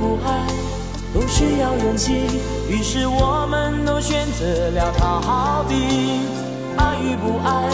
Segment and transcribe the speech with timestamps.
[0.00, 0.46] 不爱
[1.12, 2.12] 都需要勇气，
[2.68, 5.74] 于是我们都选择了逃避。
[6.76, 7.68] 爱与不爱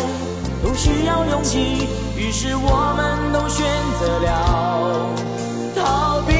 [0.62, 1.86] 都需要勇气，
[2.16, 3.66] 于是我们都选
[4.00, 5.06] 择了
[5.76, 6.33] 逃避。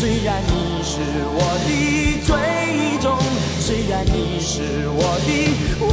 [0.00, 1.68] 虽然你是我的
[2.24, 2.32] 最
[3.02, 3.18] 终，
[3.60, 5.30] 虽然你是我的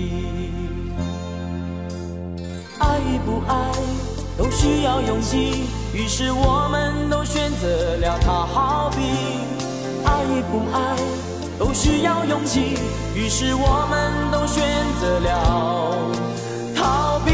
[3.11, 3.53] 与不爱
[4.37, 9.01] 都需要勇气，于是我们都选择了逃避。
[10.05, 10.95] 爱与不爱
[11.59, 12.77] 都需要勇气，
[13.13, 14.63] 于是我们都选
[15.01, 15.29] 择了
[16.73, 17.31] 逃避。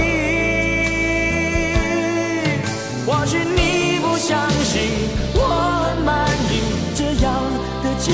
[3.05, 4.81] 或许你不相信
[5.35, 5.39] 我
[5.83, 6.53] 很满意
[6.95, 7.31] 这样
[7.83, 8.11] 的结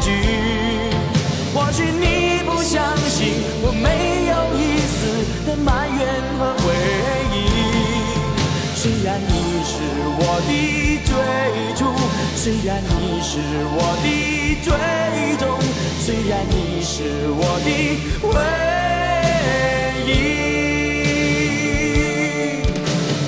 [0.00, 0.06] 局，
[1.52, 5.00] 或许你不相信我没有一丝
[5.50, 6.01] 的埋怨。
[8.82, 9.78] 虽然你是
[10.18, 10.50] 我的
[11.06, 11.14] 最
[11.76, 11.80] 初，
[12.34, 13.38] 虽然你是
[13.78, 14.04] 我的
[14.60, 14.66] 最
[15.38, 15.46] 终，
[16.00, 17.66] 虽然你是我的
[18.26, 18.34] 唯
[20.08, 20.10] 一。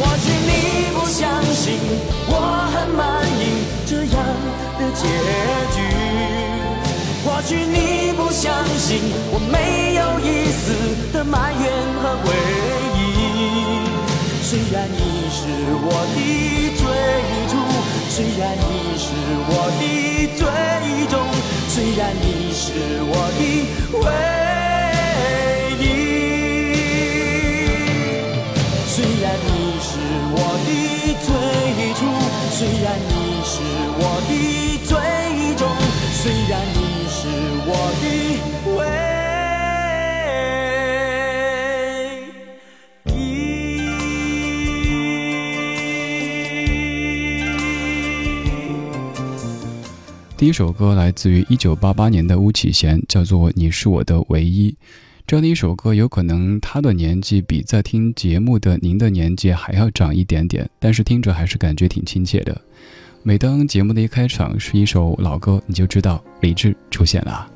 [0.01, 0.51] 或许你
[0.93, 1.23] 不相
[1.55, 1.63] 信
[2.27, 2.33] 我
[2.75, 4.19] 很满意这样
[4.77, 5.07] 的结
[5.71, 5.79] 局，
[7.25, 8.99] 或许你不相信，
[9.31, 10.65] 我没有一丝
[11.13, 11.63] 的埋怨
[12.03, 12.35] 和悔。
[14.47, 14.99] 虽然你
[15.31, 15.41] 是
[15.81, 16.19] 我的
[16.77, 16.85] 最
[17.49, 17.53] 初，
[18.11, 18.63] 虽然你
[18.99, 19.09] 是
[19.49, 19.51] 我
[19.81, 19.83] 的
[20.37, 20.45] 最
[21.09, 21.15] 终，
[21.67, 22.63] 虽然你是
[23.09, 23.41] 我的
[23.99, 24.05] 唯
[25.81, 25.83] 一。
[28.87, 29.49] 虽然你
[29.81, 29.89] 是
[30.31, 30.37] 我
[30.67, 30.69] 的
[31.25, 31.29] 最
[31.95, 32.01] 初，
[32.53, 33.13] 虽然你
[33.43, 33.53] 是
[33.97, 34.31] 我的
[50.45, 54.71] 第一首歌来自于一九八八年的巫启贤，叫做《你是我的唯一》。
[55.27, 62.61] 这样的一首歌，有可能他的年纪比在听节目的您的年纪还要长一点点，但是听着还是感觉挺亲切的。
[63.23, 67.51] 每当节目的一开场是一首老歌，你就知道李志出现了。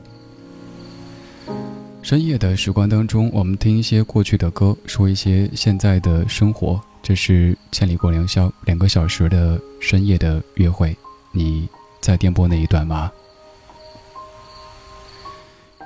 [2.00, 6.80] 深夜的时光当中，我们听一些过去的歌，说一些现在的生活。
[7.02, 10.96] 这是千里过良宵两个小时的深夜的约会，
[11.32, 11.68] 你
[12.00, 13.10] 在电波那一段吗？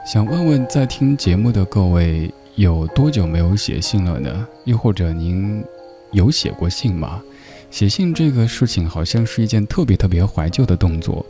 [0.05, 4.47] 想问问在听节目的各位，有多久没有写信了呢？
[4.65, 5.65] 又或者您
[6.11, 7.23] 有写过信吗？
[7.71, 11.25] 写信这个事情好像是一件特别特别怀旧的动作，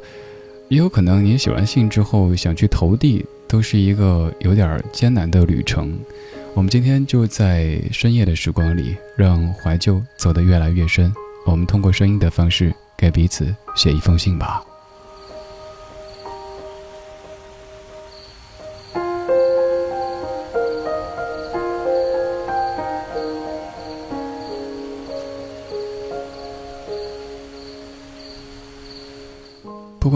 [0.68, 5.96] 也有可能您写完信之后想去投递，都是一个有点艰难的旅程。
[6.54, 11.12] 我们今天就在深夜的时光里，让怀旧走得越来越深。
[11.46, 14.64] 我们通过声音的方式给彼此写一封信吧。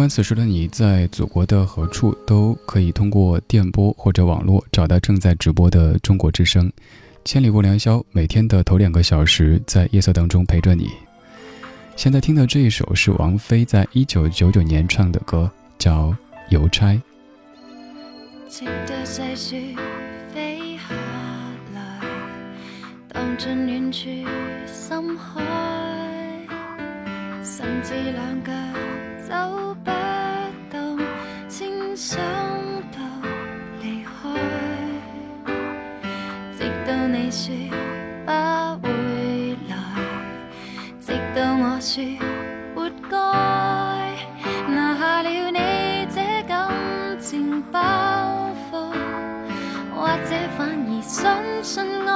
[0.07, 6.73] 管此时的你在祖国的何处，都可以通过电波或者网络找到正在直播的中国之声。
[7.25, 10.93] 千里过良宵，每天的头两个小时在夜色当中陪着你。
[11.97, 16.11] 现在听的这一首是王菲在一九九九年唱的歌，叫
[16.51, 16.93] 《邮差》。
[18.49, 19.75] 直到细雪
[20.33, 20.95] 飛下
[21.75, 22.01] 來，
[23.13, 24.31] 蕩進遠處
[24.73, 25.43] 深海，
[27.43, 28.53] 甚至兩腳
[29.29, 29.35] 走
[29.85, 29.91] 不
[30.71, 30.99] 動，
[31.49, 32.17] 先想
[32.93, 32.99] 到
[33.83, 34.07] 離開。
[36.57, 37.45] 直到你說
[38.25, 38.31] 不
[38.87, 38.89] 會
[39.69, 39.75] 來，
[41.05, 41.95] 直到我說
[42.77, 43.17] 活該，
[44.73, 46.57] 拿下了你這感
[47.19, 47.81] 情包
[48.71, 48.93] 袱，
[49.93, 52.15] 或者反而相信愛。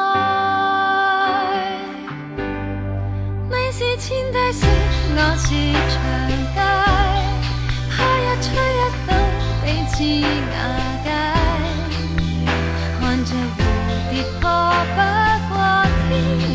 [3.49, 4.67] 你是千低雪，
[5.17, 5.49] 我是
[5.91, 5.99] 長
[6.55, 6.80] 街，
[10.01, 10.57] 彼此瓦
[11.05, 11.07] 解。
[12.99, 13.61] 看着蝴
[14.11, 14.49] 蝶破
[14.97, 14.99] 不
[15.51, 15.55] 過
[16.09, 16.11] 天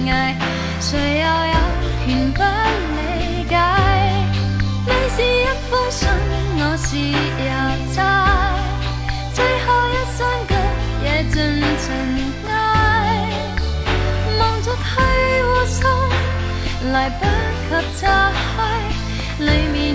[0.07, 0.09] 涯，
[0.81, 0.89] 誰
[1.21, 1.55] 又有
[2.07, 2.99] 權不理
[3.47, 3.53] 解？
[4.87, 6.09] 你是一封信，
[6.57, 7.53] 我是郵
[7.93, 8.01] 差，
[9.31, 10.19] 最後一雙
[10.49, 10.51] 腳
[11.03, 11.37] 也盡
[11.77, 11.87] 塵
[12.49, 12.49] 埃，
[14.39, 14.83] 忙着去
[15.43, 15.85] 和送，
[16.91, 17.21] 來不
[17.69, 17.71] 及
[18.01, 18.01] 拆
[18.57, 18.57] 開，
[19.39, 19.94] 裡面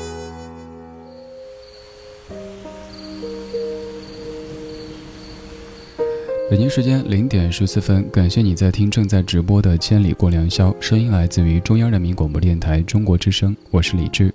[6.51, 14.33] 北京时间零点十四分，感谢你在听正在直播的《千里过良宵》，声音来自于中央人民广播电台中国之声，我是李志。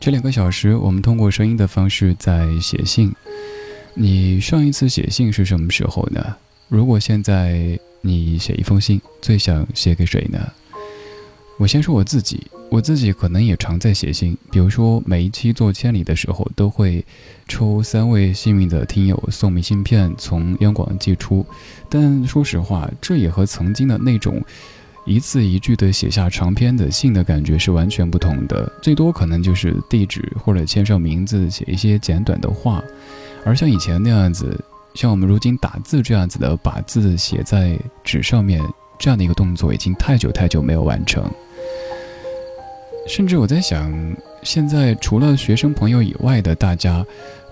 [0.00, 3.14] 这两个小时，我们通过声音的方式在写信。
[3.94, 6.34] 你上一次写信是什么时候呢？
[6.66, 10.52] 如果现在你写一封信，最想写给谁呢？
[11.58, 14.36] 我先说我自己，我自己可能也常在写信。
[14.50, 17.02] 比如说，每一期做千里的时候，都会
[17.48, 21.46] 抽三位幸运的听友送明信片从央广寄出。
[21.88, 24.42] 但说实话，这也和曾经的那种
[25.06, 28.70] 一字一句的写下长篇的信的感觉是完全不同的。
[28.82, 32.84] 最多可能就是地址或者签上名字，写一些简短的话。
[33.46, 34.62] 而像以前那样子，
[34.94, 38.62] 像我们如今打字这样子的，把字写在纸上面
[38.98, 41.24] 这样的一个动作，已经太久太久没有完成。
[43.06, 43.92] 甚至我在想，
[44.42, 47.04] 现在除了学生朋友以外的大家，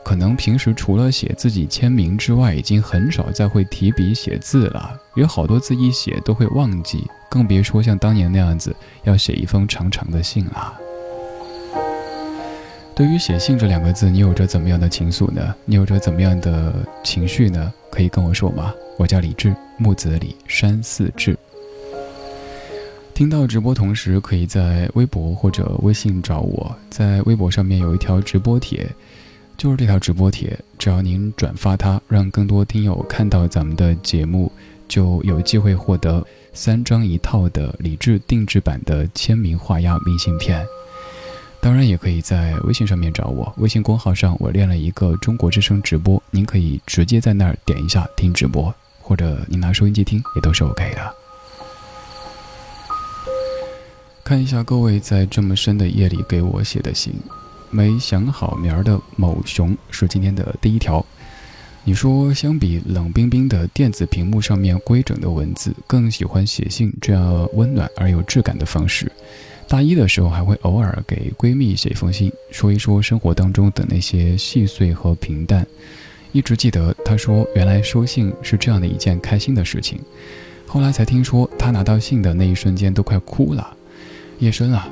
[0.05, 5.01] 可能平时除了写自己签名之外，已经很少再会提笔写字了。
[5.15, 10.75] 有好多字一写都会忘记，更别说像当年那样子要写一封长长的信了。
[12.95, 15.55] 对于写信这两个字，你有着怎么样的情愫呢？
[15.65, 17.73] 你有着怎么样的情绪呢？
[17.91, 18.73] 可以跟我说吗？
[18.99, 21.37] 我叫李志，木子李，山寺志。
[23.15, 26.77] 听到直播同时，可以在微博或者微信找我。
[26.91, 28.85] 在微博上面有一条直播帖，
[29.57, 34.51] 就是这条直播帖，只要您转发它，让更多听友看到咱们的节目，
[34.89, 40.67] 就有机会获得三张一套的李志定制版的签名画押明信片。
[41.61, 51.24] 当然，也可以在微信上面找我，微信公号上我练了一个中国之声直播，您可以直接在那儿点一下听直播，或者您拿收音机听也都是 OK 的。
[54.25, 57.13] 看一下各位在这么深的夜里给我写的信，
[57.69, 61.05] 没想好名儿的某熊是今天的第一条。
[61.85, 69.13] 你说相比冷冰冰的电子屏幕上面规整的文字，更喜欢写信这样温暖而有质感的方式。
[69.69, 75.67] 大一的时候还会偶尔给闺蜜写一封信，说一说生活当中的那些细碎和平淡。
[76.33, 80.01] 一直记得她说，原来收信是这样的一件开心的事情。
[80.67, 83.77] 后来才听说，她拿到信的那一瞬间都快哭了。
[84.45, 84.87] 夜深了，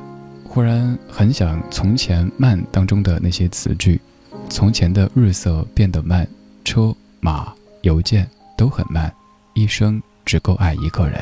[0.44, 4.00] 忽然很想《从前慢》当中的那些词句
[4.48, 6.26] ：“从前的日色变得慢，
[6.64, 9.12] 车马邮件都很慢，
[9.52, 11.20] 一生只够爱一个人。”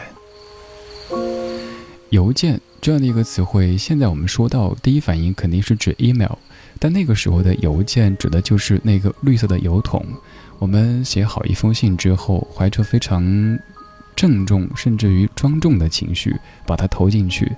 [2.10, 6.34] 邮件这样的一个词汇，现在我们说到第一反应肯定是指 email，
[6.78, 10.06] 但那个时候的邮件指的就是那个绿色的邮筒。
[10.60, 13.58] 我们写好一封信之后，怀着非常
[14.14, 17.50] 郑重甚至于庄重的情绪，把它投进去。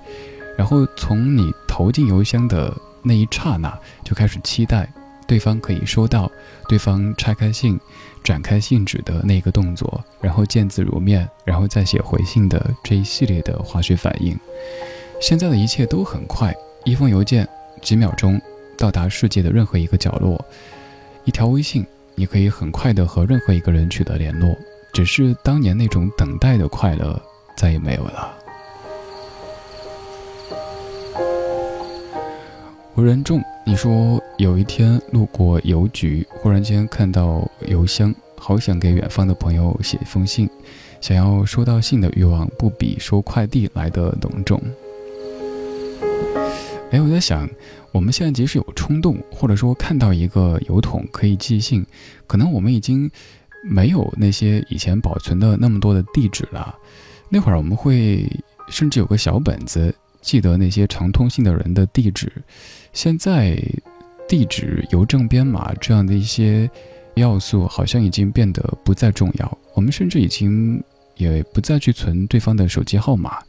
[0.57, 4.87] 然后从你投进邮箱的那一刹那，就开始期待
[5.27, 6.31] 对方可以收到，
[6.67, 7.79] 对方拆开信、
[8.23, 14.37] 展开信纸的那个动作，然后见字如面，然后再写回信的这一系列的化学反应。
[15.21, 17.47] 现在的一切都很快，一封邮件
[17.81, 18.39] 几秒钟
[18.77, 20.43] 到达世界的任何一个角落，
[21.23, 24.55] 一条微信你可以很快的和任何一个人取得联络，
[24.93, 27.19] 只是当年那种等待的快乐
[27.57, 28.37] 再也没有了。
[32.95, 40.47] 无人众，你说有一天路过邮局，忽然间看到邮箱，好想给远方的朋友写一封信，
[41.01, 44.61] 想要收到信的欲望不比收快递来的浓重。
[46.91, 47.49] 哎，我在想，
[47.91, 51.83] 我们现在即使有冲动，或者说看到一个邮筒可以寄信，
[52.27, 53.09] 可能我们已经
[53.63, 56.75] 没有那些以前保存的那么多的地址了。
[57.27, 58.29] 那会儿我们会
[58.69, 62.31] 甚至有个小本子，记得那些常通信的人的地址。
[62.93, 63.59] 现在，
[64.29, 66.69] 地址、邮政编码这样的一些
[67.15, 69.57] 要素好像已经变得不再重要。
[69.73, 70.81] 我们甚至已经
[71.17, 73.39] 也不再去存对方的手机号码，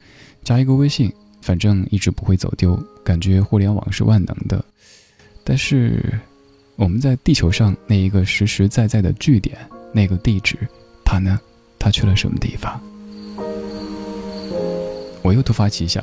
[0.42, 2.74] 加一个微信，反正一直不会走丢。
[3.04, 4.64] 感觉互联网是万能的，
[5.44, 6.02] 但是
[6.76, 9.58] 我们在地球上那一个实实在在的据点，
[9.92, 10.56] 那个地址，
[11.04, 11.38] 它呢？
[11.78, 12.80] 它去了什么地方？
[15.20, 16.02] 我又突发奇想，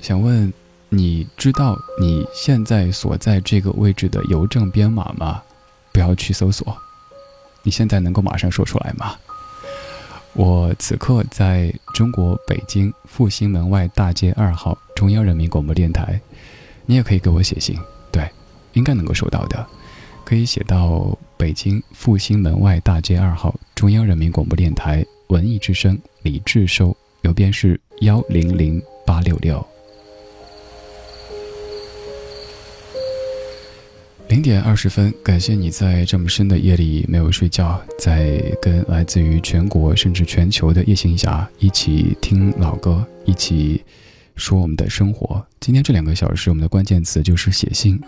[0.00, 0.50] 想问。
[0.92, 5.40] 你知道你现在所在这个位置的邮政编码吗？
[5.92, 6.76] 不要去搜索，
[7.62, 9.14] 你现在能够马上说出来吗？
[10.32, 16.20] 我此刻在中国北京复兴门外大街二号中央人民广播电台，
[16.86, 17.78] 你也可以给我写信，
[18.10, 18.28] 对，
[18.72, 19.64] 应该能够收到的，
[20.24, 29.64] 可以写到北京复兴门外大街二号中央人民广播电台文艺之声李志收，邮编是幺零零八六六。
[34.30, 43.82] 零点二十分，感谢你在这么深的夜里没有睡觉，在跟来自于全国甚至全球的夜行侠一起听老歌，一起
[44.36, 45.44] 说我们的生活。
[45.58, 48.00] 今天这两个小时，我们的关键词就是写信。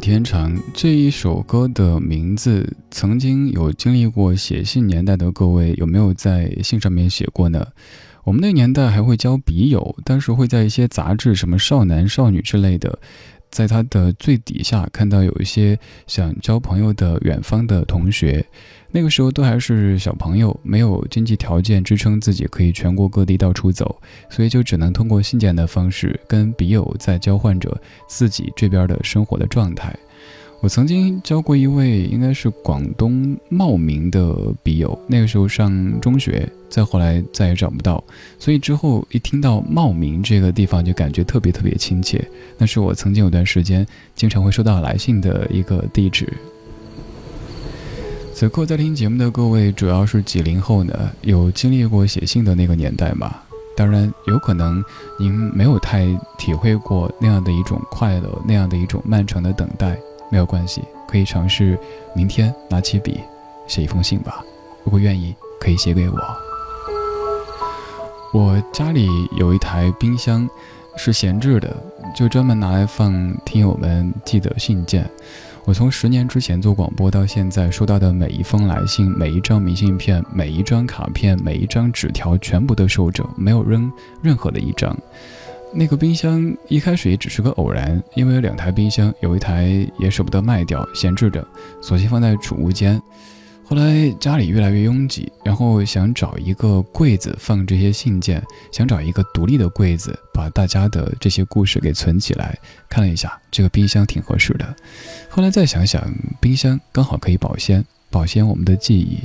[0.00, 7.66] 天长这一首歌的名字，曾经有经历过写信年代的各位，有没有在信上面写过呢？
[8.24, 12.98] 我们那年代还会交笔友，当时会在一些杂志，什么少男少女之类的。
[13.50, 18.46] 在他的最底下看到有一些想交朋友的远方的同学，
[18.92, 29.94] 那个时候都还是小朋友，没有经济条件支撑自己可以全国各地到处走，所以就只能通过信件的方式跟笔友在交换着自己这边的生活的状态。
[30.62, 38.04] 我曾经交过一位应该是广东茂名的笔友，那个时候上中学，再后来再也找不到，
[38.38, 42.22] 所以之后一听到茂名这个地方就感觉特别特别亲切。
[42.58, 46.30] 那是我曾经有段时间经常会收到来信的一个地址。
[48.40, 51.10] 此刻在听节目的各位主要是几零后呢？
[51.20, 53.36] 有经历过写信的那个年代吗？
[53.76, 54.82] 当然，有可能
[55.18, 56.06] 您没有太
[56.38, 59.94] 体会过那样的一种快乐，那样的一种漫长的等待。
[60.30, 61.78] 没有关系，可以尝试
[62.14, 63.20] 明天拿起笔
[63.66, 64.42] 写一封信吧。
[64.84, 66.18] 如果愿意，可以写给我。
[68.32, 70.48] 我家里有一台冰箱，
[70.96, 71.76] 是闲置的，
[72.16, 75.06] 就专门拿来放听友们寄的信件。
[75.66, 84.96] 我从十年之前做广播到现在，收到的每一封来信、每一张明信片、每一张卡片、每一张纸条，全部都收着，没有扔任何的一张。
[85.72, 91.46] 那个冰箱一开始也只是个偶然，因为有两台冰箱，有一台也舍不得卖掉，闲置着，
[91.80, 93.00] 索性放在储物间。
[93.70, 102.58] 后来家里越来越拥挤，然后想找一个柜子放这些信件，想找一个独立的柜子把大家的这些故事给存起来。
[102.88, 104.74] 看了一下，这个冰箱挺合适的。
[105.28, 109.20] 后来再想想，冰箱刚好可以保鲜，保鲜我们的记忆。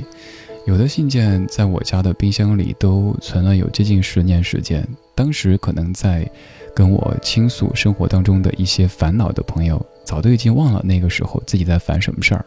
[0.64, 4.86] 有的信件在我家的冰箱里都存了有接近十年时间。
[5.16, 6.24] 当时可能在
[6.72, 12.44] 跟我倾诉生活当中的一些烦恼的朋友，早都已经忘了那个时候自己在烦什么事儿。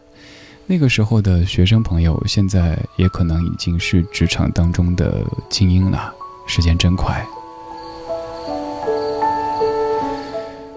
[0.70, 6.14] 那个时候的学生朋友，现在也可能已经是职场当中的精英了。
[6.46, 7.26] 时间真快。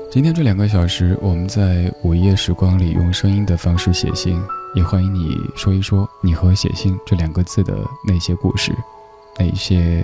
[0.09, 4.41] 今天这两个小时，我们在午夜时光里用声音的方式写信，
[4.73, 8.75] 也欢迎你说一说你和写信这两个字的那些故事，
[9.37, 10.03] 那些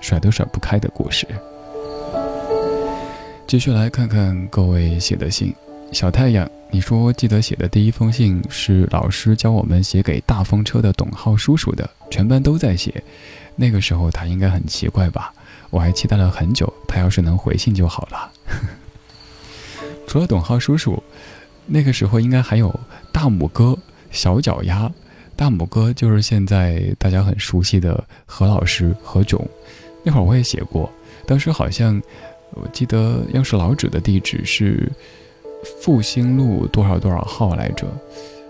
[0.00, 1.26] 甩都甩不开的故事。
[3.44, 5.52] 继续来看看各位写的信。
[5.92, 13.02] 小太阳，你说记得写的第一封信是老师教我们写给大风车的董浩叔叔的，全班都在写。
[13.54, 15.32] 那个时候他应该很奇怪吧？
[15.70, 18.30] 我还期待了很久，他要是能回信就好了。
[20.06, 21.02] 除了董浩叔叔，
[21.64, 22.78] 那个时候应该还有
[23.10, 23.76] 大拇哥、
[24.10, 24.90] 小脚丫。
[25.34, 29.40] 大拇哥就是现在大家很熟悉的何老师何炅。
[30.02, 30.92] 那会儿我也写过，
[31.26, 32.00] 当时好像
[32.50, 34.92] 我记得要是老址的地址是。
[35.80, 37.86] 复兴路多少多少号来着？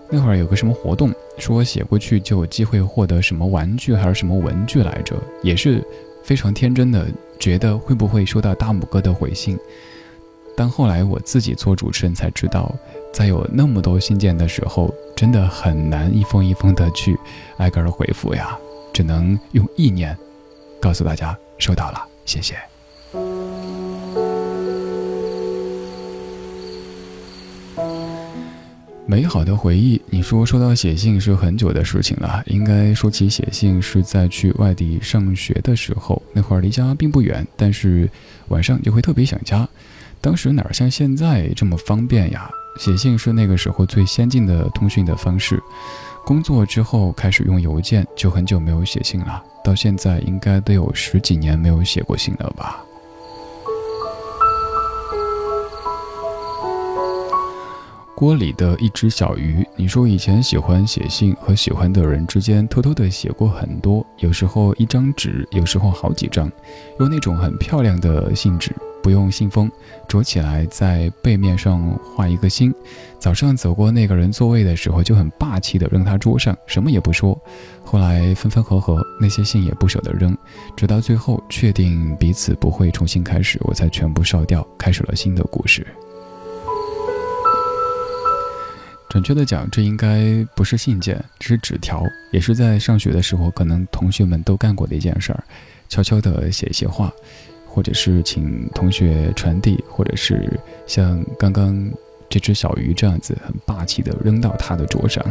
[0.09, 5.15] 那会儿有个什么活动，说写过去就有机会获得什么玩具还是什么文具来着？
[5.43, 5.83] 也是
[6.23, 7.07] 非常天真的，
[7.39, 9.57] 觉得会不会收到大拇哥的回信。
[10.55, 12.73] 但后来我自己做主持人才知道，
[13.13, 17.17] 在有那么多信件的时候，真的很难一封一封的去
[17.57, 18.57] 挨个的回复呀，
[18.93, 20.17] 只能用意念
[20.81, 22.55] 告诉大家收到了，谢谢。
[29.09, 32.43] 美好的回忆，你说收到写信是很久的事情了。
[32.47, 38.09] 应该说起写信是在去外地上学的时候，那会儿离家并不远，但是
[38.49, 39.65] 晚上就会特别想家。
[40.19, 42.49] 当时哪像现在这么方便呀？
[42.77, 45.57] 写信是那个时候最先进的通讯的方式。
[46.25, 49.41] 工作之后开始用邮件，就很久没有写信了。
[49.63, 52.83] 到现在应该都有十几年没有写过信了吧。
[58.17, 66.51] 锅里的一只小鱼，你说以前喜欢写信，和喜欢的人之间偷偷的写过很多，有时候一张纸，有时候好几张，
[66.99, 69.71] 用那种很漂亮的信纸，不用信封，
[70.07, 72.73] 折起来在背面上画一个心。
[73.19, 77.39] 早上走过那个人座位的时候，就很霸气的扔他桌上，什么也不说。
[77.83, 80.35] 后来分分合合，那些信也不舍得扔，
[80.75, 85.85] 直到最后确定彼此不会重新开始，我才全部烧掉，开始了新的故事。
[89.17, 95.43] 准确的讲，这应该不是信件，这是纸条，也是在上学的时候，可能同学们都干过的一件事儿，
[95.89, 97.11] 悄悄地写一些话，
[97.65, 100.47] 或者是请同学传递，或者是
[100.85, 101.91] 像刚刚
[102.29, 105.25] 这只小鱼这样子，很霸气地扔到他的桌上。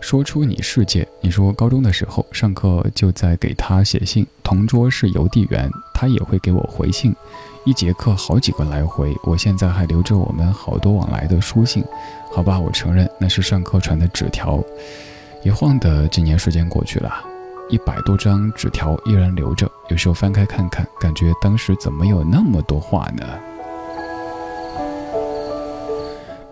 [0.00, 7.14] 说出你世界，你说高中的时候上课就在给他写信，同桌是邮递员，他也会给我回信。
[7.64, 11.82] 一节课好几个来回，我现在还留着我们好多往来的书信。
[12.30, 14.62] 好吧，我承认那是上课传的纸条。
[15.42, 17.10] 一晃的几年时间过去了，
[17.70, 23.26] 一百多张纸条依然留着，有时候翻开看看，感觉当时怎么有那么多话呢？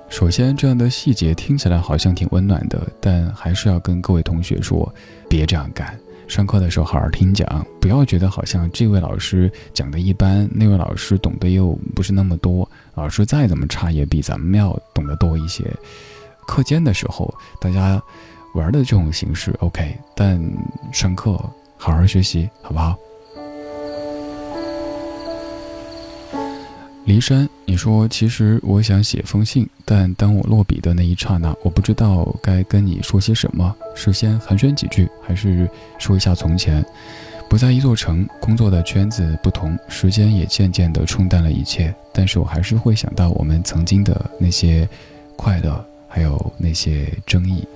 [0.09, 4.91] 首先，这样的细节听起来好像挺温暖的，但还是要跟各位同学说，
[5.29, 5.95] 别这样干。
[6.33, 7.47] 上课的时候好好听讲，
[7.79, 12.67] 不要觉得好像这位老师讲的一般，那位老师懂得又不是那么多。
[12.95, 15.63] 老师再怎么差，也比咱们要懂得多一些。
[16.47, 18.03] 课间的时候，大家
[18.55, 20.43] 玩的这种形式 OK，但
[20.91, 21.33] 上课
[21.77, 22.97] 好好学习，好不好？
[27.05, 33.75] 离山，你说其实我想写封信，但当我落笔的那一刹那，我不知道该跟你说些什么。
[33.95, 36.85] 是先寒暄几句，还是说一下从前？
[37.51, 41.93] 不在一座城，工作的圈子不同，时间也渐渐地冲淡了一切。
[42.13, 44.89] 但是我还是会想到我们曾经的那些
[45.37, 47.67] 快乐，还有那些争议。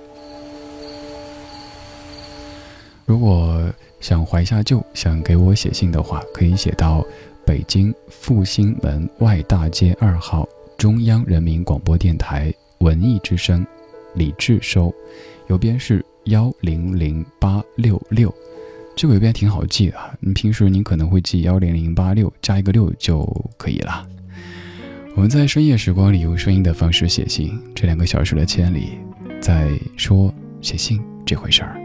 [3.04, 3.60] 如果
[4.00, 7.04] 想怀下旧，想给我写信的话，可以写到。
[7.46, 13.64] 北京复兴门外大街二号中央人民广播电台文艺之声，
[14.16, 14.92] 李志收，
[15.46, 18.34] 邮编是幺零零八六六。
[18.96, 23.24] 这个邮编挺好记的，你平时你可能会记幺零零八六加一个六就
[23.56, 24.04] 可以了。
[25.14, 28.98] 我们在深夜时光里用声音的方式写信，这两个小时的千里，
[29.40, 31.80] 在说写信这回事儿。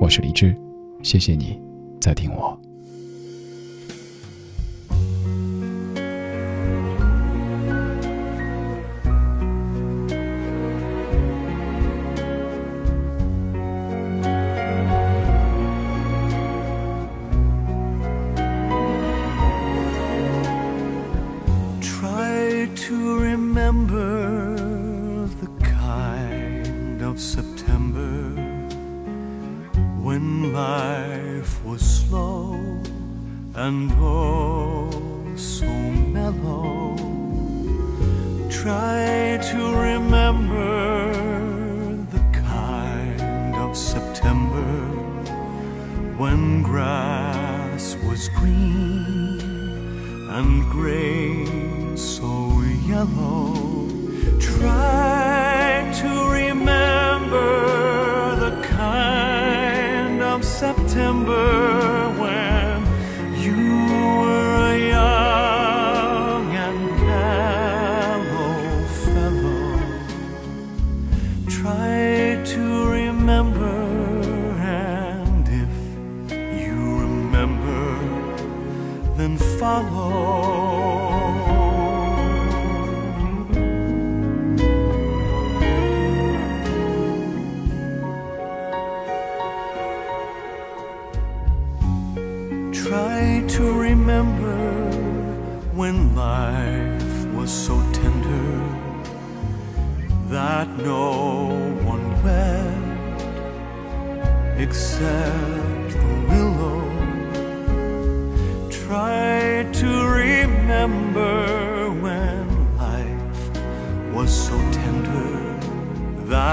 [0.00, 0.56] 我是李志，
[1.02, 1.60] 谢谢你
[2.00, 2.69] 在听我。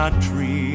[0.08, 0.67] A dreams.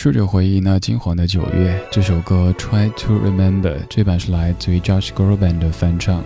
[0.00, 6.22] 试着回忆那金黄的九月，这首歌《Try to Remember》这版是来自于 Josh Groban 的翻唱。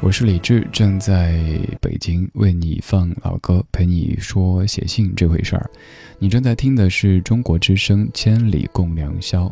[0.00, 1.38] 我是李志，正在
[1.78, 5.70] 北京为你放老歌，陪你说写信这回事儿。
[6.18, 9.44] 你正在听的是中国之声《千里共良宵》。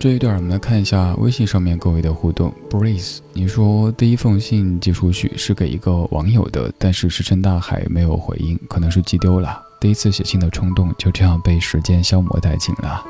[0.00, 2.50] 这一段我们来看一下微信上面各位的互动。
[2.70, 9.62] Breeze，你说第一封信寄出去是给一个网友的，但是石沉大海，没有回应，可能是寄丢了。
[9.78, 13.04] 第一次写信的冲动就这样被时间消磨殆尽了。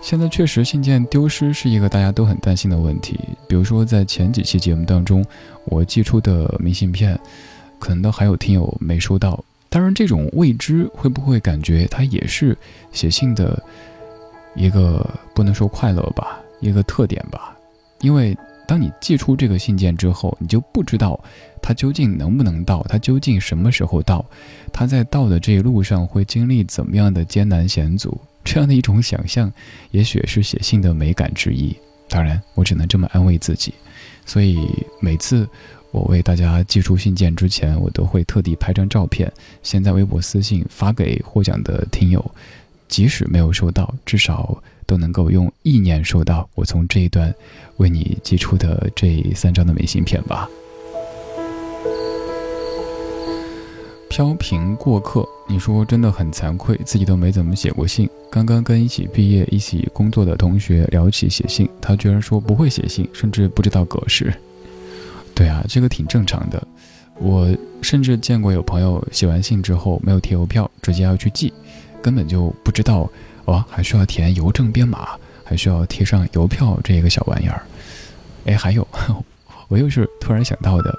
[0.00, 3.20] 现在确实信件丢失是一个大家都很担心的问题。
[3.46, 5.22] 比如说在前几期节目当中，
[5.66, 7.20] 我寄出的明信片，
[7.78, 9.44] 可能都还有听友没收到。
[9.68, 12.56] 当然，这种未知会不会感觉它也是
[12.92, 13.62] 写信的？
[14.54, 17.56] 一个不能说快乐吧，一个特点吧，
[18.00, 18.36] 因为
[18.66, 21.18] 当你寄出这个信件之后，你就不知道
[21.60, 24.24] 它究竟能不能到，它究竟什么时候到，
[24.72, 29.52] 它在到的这一路上会经历怎么样的艰难险阻，这样的一种想象，
[29.90, 31.76] 也许是写信的美感之一。
[32.08, 33.74] 当然，我只能这么安慰自己。
[34.24, 34.68] 所以
[35.00, 35.48] 每次
[35.90, 39.30] 我为大家寄出信件之前，我都会特地拍张照片，
[39.62, 42.24] 先在微博私信发给获奖的听友。
[42.92, 47.34] 即使没有收到，至少都能够用意念收到我从这一段
[47.78, 50.46] 为你寄出的这三张的明信片吧。
[54.10, 58.06] 飘萍过客，你说真的很惭愧，自己都没怎么写过信。
[58.30, 64.30] 刚刚跟一起毕业、一起工作的同学聊起写信，他居然说不会写信，甚至不知道格式。
[65.34, 66.62] 对啊，这个挺正常的。
[67.18, 67.48] 我
[67.80, 71.50] 甚至见过有朋友写完信之后没有贴邮票，直接要去寄。
[72.02, 73.08] 根本就不知道，
[73.44, 75.10] 哦，还需要填邮政编码，
[75.44, 77.62] 还需要贴上邮票这个小玩意儿。
[78.44, 78.86] 哎，还有，
[79.68, 80.92] 我又是突然想到的，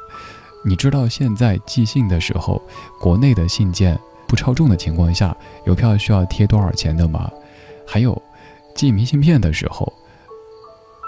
[0.66, 2.62] 你知道现在寄信的时候，
[3.00, 5.36] 国内的信件不超重的情况下，
[5.66, 7.30] 邮票需要贴多少钱的吗？
[7.86, 8.20] 还有，
[8.74, 9.92] 寄明信片的时候，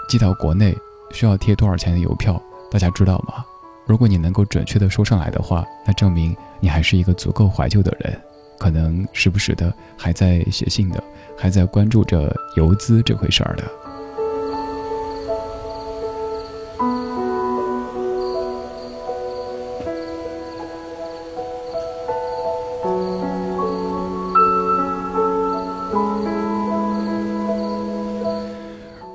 [0.08, 0.76] 寄到国内
[1.12, 2.40] 需要贴多少钱的邮票？
[2.70, 3.44] 大家知道吗？
[3.86, 8.20] 如果你能够准确的说上来的话，那证明你还是一个足够怀旧的人。
[8.58, 11.02] 可能时不时的还在写信的，
[11.36, 13.64] 还在关注着游资这回事儿的。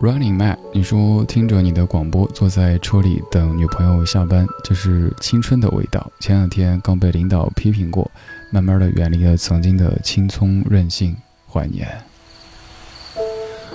[0.02, 6.12] Running Man，你说听着你的广播，坐在车里等女朋友下班，这是青春的味道。
[6.20, 8.11] 前两天刚被领导批评过。
[8.52, 11.16] 慢慢的远离了曾经的青葱任性，
[11.50, 11.88] 怀念。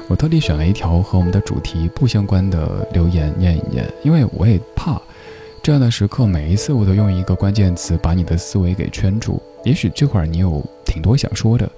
[0.08, 5.00] 我特地选了一条和我们的主题不相关的留言念一念，因为我也怕
[5.62, 9.42] 这样的时刻，每一次我都用一个关键词把你的思维给圈住。
[9.64, 11.68] 也许这会儿你有挺多想说的，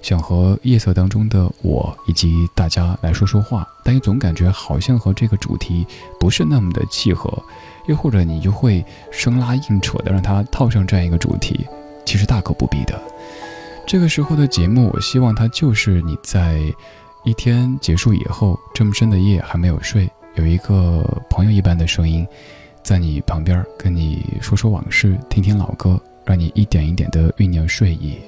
[0.00, 5.86] 想和夜色当中的我以及大家来说说话，但又总感觉好像和这个主题
[6.18, 7.30] 不是那么的契合，
[7.86, 11.66] 又或者你就会生拉硬扯的让他套上这样一个主题。
[12.04, 13.00] 其实大可不必的。
[13.86, 16.60] 这个时候的节目，我希望它就是你在
[17.22, 22.26] 一天结束以后，这么深的夜还没有睡，有一个朋友一般的声音
[22.82, 28.18] 在你旁边跟你说说往事，听听老歌，让你一点一点的酝酿睡意。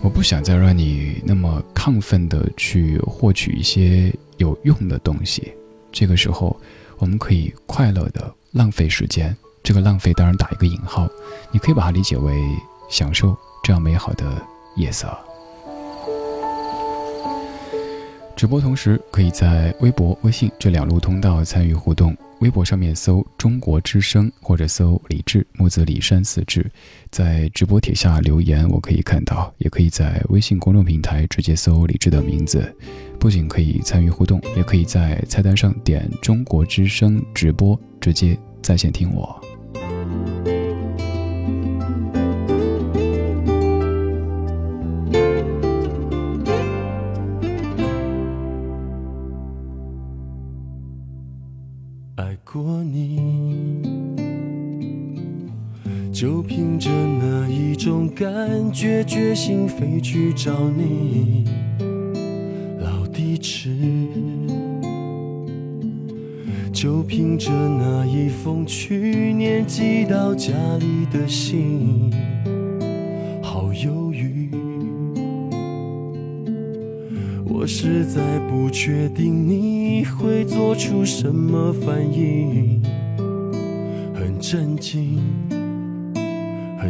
[0.00, 5.52] 我不想再让你那么亢奋的去获取一些有用的东西。
[5.92, 6.56] 这个时候，
[6.98, 9.36] 我们可以快乐的浪费时间。
[9.62, 11.08] 这个浪费当然打一个引号，
[11.52, 12.34] 你可以把它理解为。
[12.92, 14.40] 享受这样美好的
[14.76, 15.08] 夜色。
[18.36, 22.16] 直播同时，可以在微博、微信这两路通道参与互动。
[22.40, 26.68] 微博上面搜“中国之声”或者搜“李志木子李山四志”，
[27.08, 32.74] 在直播帖下留言，我可以看到；也可以在微信公众平台直接搜李志的名字，
[33.16, 39.40] 不仅可以参与互动，也可以在菜单上点“中国之声直播”，直接在线听我。
[59.82, 61.44] 飞去找你。
[62.78, 63.68] 老地址，
[66.72, 72.12] 就凭着那一封去年寄到家里的信，
[73.42, 74.48] 好犹豫。
[77.44, 82.80] 我实在不确定你会做出什么反应，
[84.14, 85.18] 很震惊，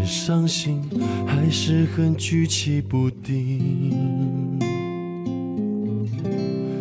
[0.03, 0.83] 很伤心，
[1.29, 4.59] 还是很举棋不定。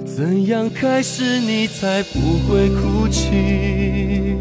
[0.04, 2.20] 怎样开始你才不
[2.50, 4.36] 会哭泣？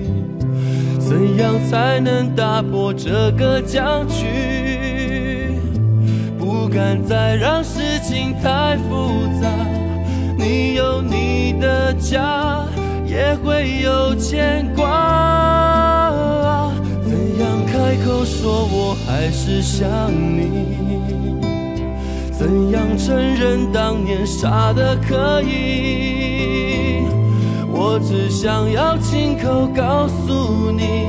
[0.98, 4.24] 怎样才能打破这个僵局？
[6.38, 9.46] 不敢再让事情太复杂。
[10.38, 12.64] 你有你的家，
[13.06, 15.19] 也会有牵挂。
[19.20, 20.48] 还是想你？
[22.32, 27.04] 怎样承认当年傻的可以？
[27.70, 31.04] 我只想要亲口告诉你，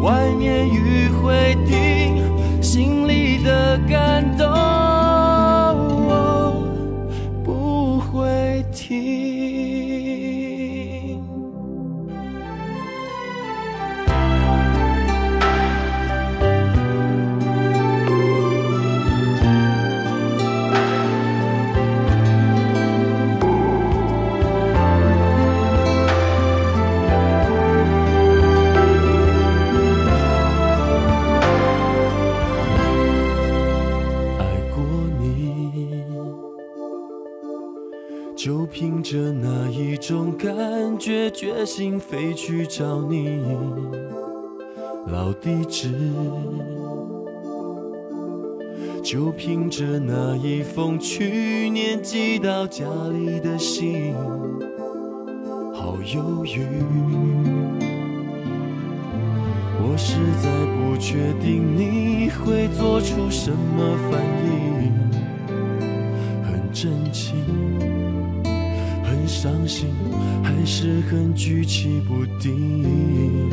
[0.00, 2.22] 外面雨会停，
[2.62, 4.46] 心里的感动
[7.42, 9.29] 不会停。
[39.10, 43.42] 着那一种感觉决心飞去找你，
[45.08, 45.92] 老地址，
[49.02, 54.14] 就凭着那一封去年寄到家里的信，
[55.74, 56.62] 好犹豫。
[59.82, 64.92] 我实在不确定你会做出什么反应，
[66.44, 67.69] 很震惊。
[69.30, 69.94] 伤心
[70.42, 73.48] 还是很举棋不定，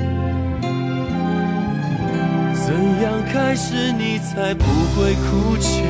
[2.56, 2.74] 怎
[3.04, 4.66] 样开始你才不
[4.96, 5.84] 会哭泣？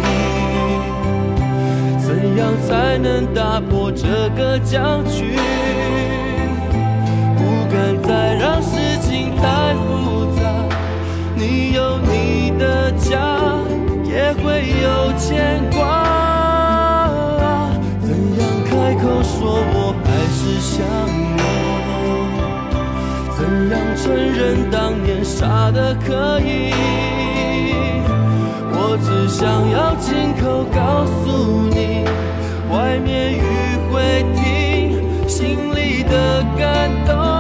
[1.98, 5.38] 怎样才能打破这个僵局？
[7.38, 10.42] 不敢再让事情太复杂，
[11.34, 13.58] 你有你的家，
[14.04, 16.27] 也会有牵挂。
[19.20, 20.86] 我说我还是想
[21.34, 21.42] 你，
[23.36, 23.40] 怎
[23.72, 26.72] 样承认当年傻的可以？
[28.72, 29.42] 我只想
[29.72, 32.06] 要亲口告诉你，
[32.72, 33.42] 外面雨
[33.92, 37.37] 会停，心里的感动。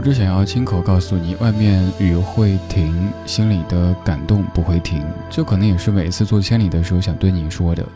[0.00, 5.04] 我只想要亲口告诉你，外面雨会停，心里的感动不会停。
[5.28, 7.86] 这可能也是每次做千里的时候想对你说的。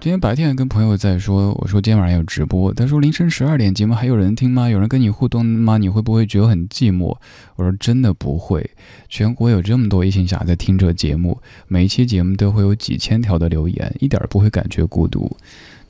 [0.00, 4.70] 今天白天跟朋友在说，我说今天晚上有直播，他说凌晨十二点节目还有人听吗？
[4.70, 5.76] 有人跟你互动吗？
[5.76, 7.14] 你会不会觉得很寂寞？
[7.56, 8.70] 我说真的不会，
[9.10, 11.38] 全国有这么多异性侠在听这节目，
[11.68, 15.36] 每一期节目都会有几千条的留言，一点不会感觉孤独。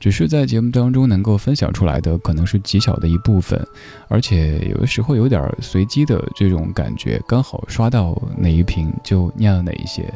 [0.05, 3.59] 只是在节目当中能够分享出来的可能是极小的一部分，
[4.07, 10.07] 而且有的时候有点随机的这种感觉，刚好刷到哪一屏就念了哪一些，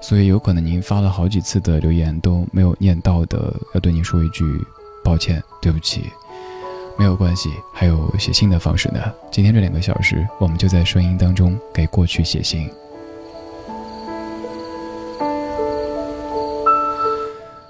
[0.00, 4.42] 所以有可能您发了好几次的留言都没有念到的，要对您说一句
[5.04, 6.04] 抱歉，对不起，
[6.98, 9.12] 没有关系，还有写信的方式呢。
[9.30, 12.66] 今天这两个小时，我们就在声音当中给过去写信。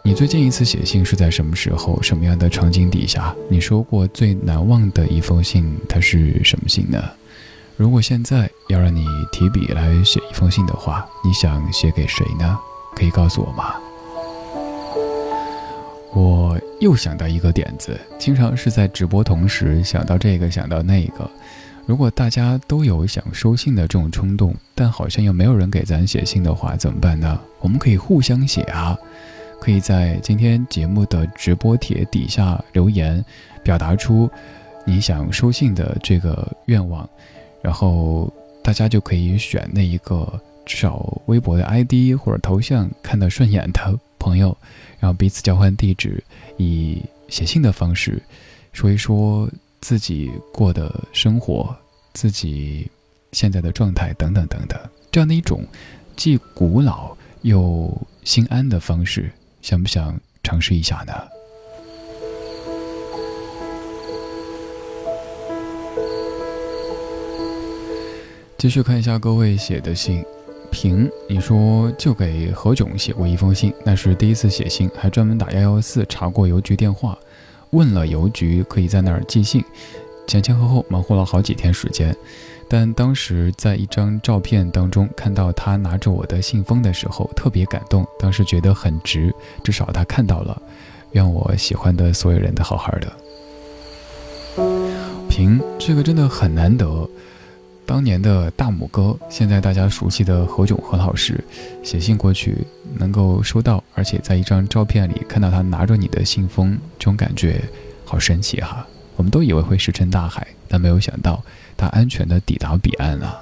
[0.06, 1.98] 你最近一次写信是在什么时候？
[2.02, 3.34] 什么样的场景底下？
[3.48, 7.02] 你说过最难忘的一封信，它是什么信呢？
[7.78, 12.58] 如果现在要让你提笔来写一封信的话，你想写给谁呢？
[12.94, 13.76] 可以告诉我吗？
[16.12, 21.28] 我又想到一个点子，经常是在直播同时想到这个想到那个。
[21.86, 27.40] 如果大家都有想收信的这种冲动，但好像又没有人给咱写信的话，怎么办呢？
[27.60, 28.94] 我们可以互相写啊。
[29.64, 33.24] 可以在今天节目的直播帖底下留言，
[33.62, 34.30] 表达出
[34.84, 37.08] 你想收信的这个愿望，
[37.62, 38.30] 然后
[38.62, 44.54] 大家就可以选那一个至少微博的 ID 或者头像看得顺眼的朋友，
[45.00, 46.22] 然后彼此交换地址，
[46.58, 48.22] 以写信的方式
[48.74, 49.48] 说一说
[49.80, 51.74] 自己过的生活，
[52.12, 52.86] 自己
[53.32, 54.78] 现在的状态等等等等，
[55.10, 55.64] 这样的一种
[56.16, 57.90] 既古老又
[58.24, 59.32] 心安的方式，
[59.64, 61.14] 想不想尝试一下呢？
[68.58, 70.22] 继续看一下各位写的信。
[70.70, 77.18] 平，你说就给何炅写过一封信，那是第一次写信，还专门打幺幺四查过邮局电话，
[77.70, 79.64] 问了邮局可以在那儿寄信，
[80.26, 82.14] 前前后后忙活了好几天时间，
[82.76, 90.60] 但当时在一张照片当中看到他拿着我的信封的时候，特别感动，当时觉得很值，至少他看到了，
[91.12, 93.12] 愿我喜欢的所有人都好好的。
[95.28, 97.08] 平，这个真的很难得。
[97.86, 101.38] 当年的大拇哥，现在大家熟悉的何炅何老师，
[101.84, 102.58] 写信过去
[102.98, 107.62] 能够收到，而且在一张照片里看到他拿着你的信封，这种感觉
[108.04, 108.84] 好神奇哈！
[109.14, 111.40] 我们都以为会石沉大海，但没有想到
[111.76, 113.40] 他安全的抵达彼岸了。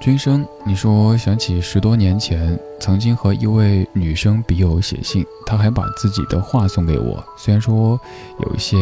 [0.00, 8.00] 君生，你说想起十多年前曾经和一位女生笔友写信，她还把自己的画送给我，虽然说
[8.38, 8.78] 有一些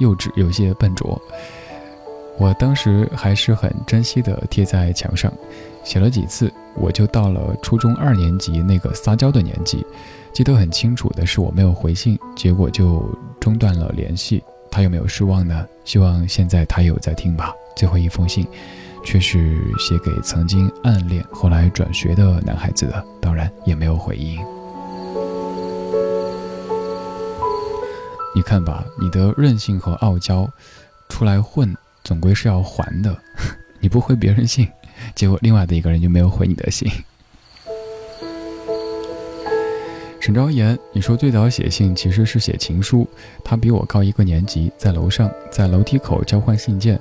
[0.00, 1.20] 幼稚，有些笨拙，
[2.38, 5.30] 我当时还是很珍惜的贴在墙上，
[5.84, 9.84] 写了几次，我就到了初中二年级那个撒娇的年纪，
[10.32, 13.04] 记得很清楚的是我没有回信，结果就
[13.38, 15.66] 中断了联系，他有没有失望呢？
[15.84, 17.52] 希望现在他有在听吧。
[17.76, 18.46] 最后一封信。
[19.04, 24.38] 却是写给曾经暗恋、后来转学的男孩子的，当然也没有回应。
[28.32, 30.48] 你看吧，你的任性和傲娇，
[31.08, 33.12] 出来混总归是要还的。
[33.82, 34.68] 你不回别人信，
[35.16, 36.88] 结果另外的一个人就没有回你的信。
[40.22, 43.04] 沈昭言，你说最早写信其实是写情书，
[43.42, 46.96] 他比我高一个年级，在楼上，在楼梯口交换信件。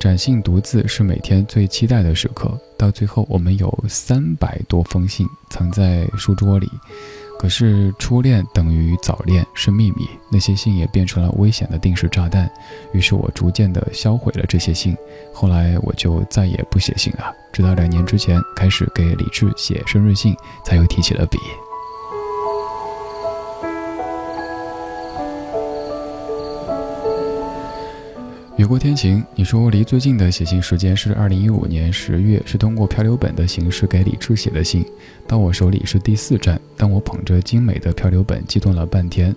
[0.00, 6.66] 展信读字是每天最期待的时刻，到最后我们有三百多封信藏在书桌里。
[7.38, 12.50] 可是初恋等于早恋是秘密，那些信也变成了危险的定时炸弹。
[12.94, 14.96] 于是我逐渐地销毁了这些信，
[15.34, 20.34] 后来我就再也不写信了，直到两年之前开始给李志写生日信，
[20.64, 21.36] 才又提起了笔。
[28.56, 34.86] 雨过天晴，你说离最近的写信时间是二零一五年十月，是通过漂流本的形式给李志写的信，
[35.26, 36.60] 到我手里是第四站。
[36.76, 39.34] 当我捧着精美的漂流本激动了半天，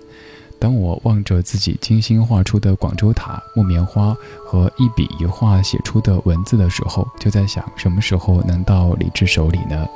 [0.60, 4.16] 当我望着自己精心画出的广州塔、木棉花
[4.46, 9.88] 和一笔一画写出的文字的时候，就在想什么时候能到李志手里呢？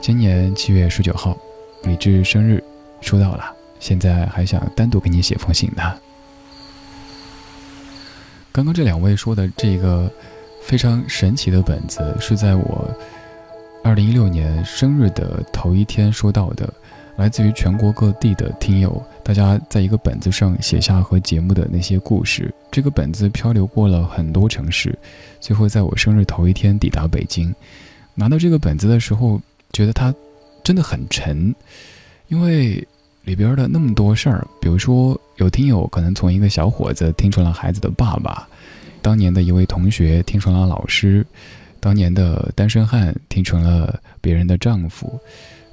[0.00, 1.36] 今年七月十九号，
[1.82, 2.64] 李志生日，
[3.02, 3.44] 收到了，
[3.78, 5.82] 现在还想单独给你写封信呢。
[8.54, 10.08] 刚刚这两位说的这个
[10.62, 12.88] 非常神奇的本子，是在我
[13.82, 16.72] 二零一六年生日的头一天收到的，
[17.16, 22.54] 来自于全国各地的听友，大家在一个本子上写下和节目的那些故事。
[22.70, 24.96] 这个本子漂流过了很多城市，
[25.40, 27.52] 最后在我生日头一天抵达北京。
[28.14, 29.40] 拿到这个本子的时候，
[29.72, 30.14] 觉得它
[30.62, 31.52] 真的很沉，
[32.28, 32.86] 因为。
[33.24, 38.46] 里边的那么多事儿，比如说有听友可能从一个小伙子听成了孩子的爸爸，
[39.00, 41.26] 当年的一位同学听成了老师，
[41.80, 45.18] 当年的单身汉听成了别人的丈夫，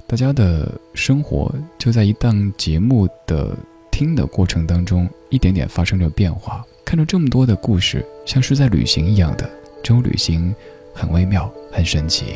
[0.06, 3.56] 大家的生活就在一档节目的
[3.90, 6.64] 听的过程当中，一点点发生着变化。
[6.84, 9.48] 看着这么多的故事，像是在旅行一样的，
[9.82, 10.54] 这种旅行
[10.92, 12.34] 很微妙，很神奇。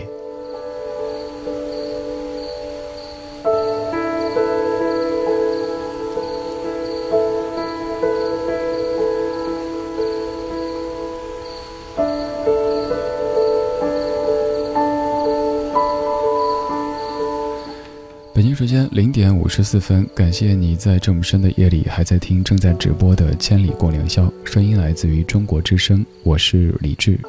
[18.97, 27.21] 零点五十四分，感谢你在这么深的夜里还在听正在直播的《千里共良宵》，声音来自于中国之声，我是李志。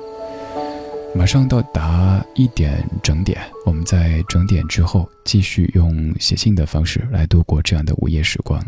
[1.13, 8.65] 马上到达一点整点，我们在整点之后继续用写信的方式来度过这样的午夜时光。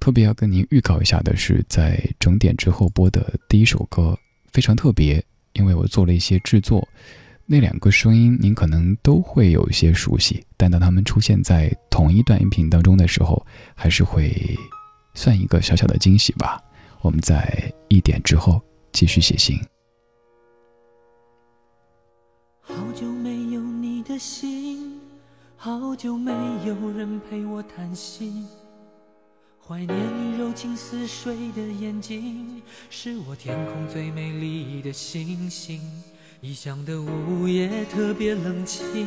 [0.00, 4.18] 特别要跟您预告一下的是，在整点之后播的第一首歌
[4.52, 6.88] 非常特别，因为我做了一些制作。
[7.44, 14.56] 那两个声音，您可能都会有一些熟悉，但当他们出现在同一段音频当中的时候，还是会
[15.14, 16.62] 算一个小小的惊喜吧。
[17.02, 18.62] 我们在一点之后
[18.92, 19.58] 继续写信。
[22.60, 25.00] 好久没有你的信，
[25.56, 26.32] 好久没
[26.64, 28.46] 有人陪我谈心。
[29.66, 35.80] 怀念你柔情似水的眼睛，是我天空最美丽的星星。
[36.44, 39.06] 异乡的午夜特别冷清，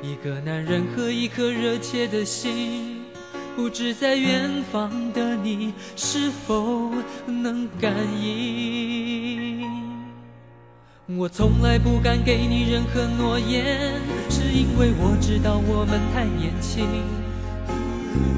[0.00, 3.02] 一个男人和一颗热切的心，
[3.54, 6.90] 不知在远方的你是否
[7.26, 9.60] 能感应？
[11.18, 17.27] 我从来不敢给你任何诺言，是因为我知道我们太年轻。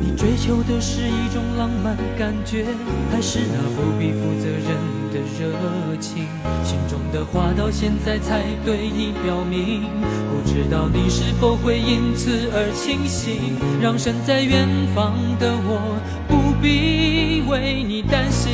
[0.02, 2.64] 你追求的是一种浪漫感觉，
[3.10, 4.76] 还是那不必负责任
[5.12, 6.26] 的热情？
[6.64, 9.82] 心中的话到现在才对你表明，
[10.30, 15.98] 不知道你是否会因此而清醒，让身在远方的我
[16.28, 18.50] 不必为你担心。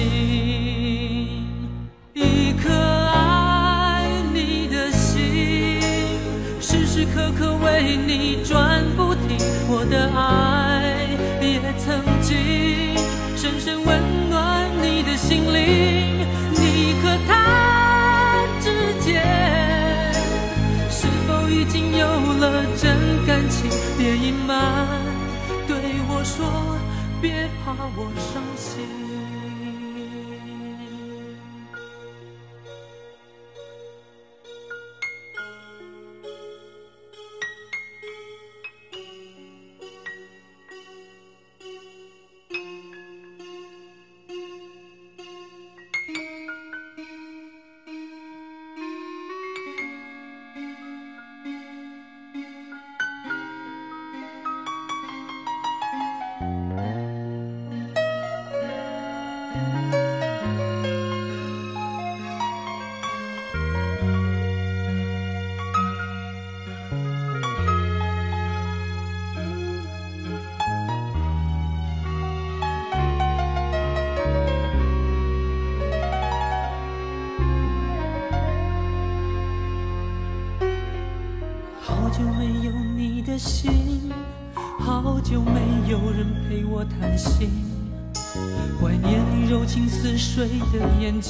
[2.14, 5.81] 一颗爱你的心，
[6.61, 9.37] 时时刻刻为你转不停，
[9.69, 10.55] 我的爱。
[15.27, 19.20] 心灵，你和他之间
[20.89, 23.68] 是否已经有了真感情？
[23.99, 24.87] 别隐瞒，
[25.66, 25.77] 对
[26.09, 26.47] 我说，
[27.20, 29.05] 别怕我伤心。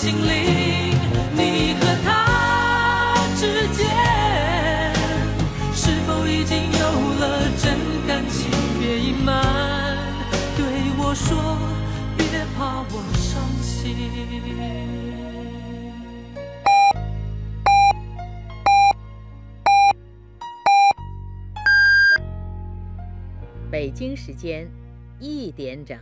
[0.00, 0.96] 心灵，
[1.36, 2.08] 你和他
[3.36, 3.84] 之间
[5.74, 6.80] 是否已经有
[7.20, 7.76] 了真
[8.08, 8.50] 感情？
[8.80, 9.98] 别隐瞒，
[10.56, 10.64] 对
[10.96, 11.58] 我说，
[12.16, 12.24] 别
[12.56, 13.94] 怕我伤心。
[23.70, 24.66] 北京时间
[25.18, 25.98] 一点整。